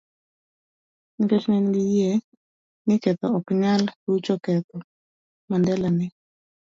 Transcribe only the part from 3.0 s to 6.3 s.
ketho ok nyal rucho ketho, Mandela ne